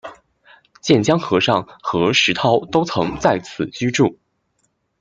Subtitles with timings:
[0.81, 4.17] 渐江和尚和石涛都曾在此居住。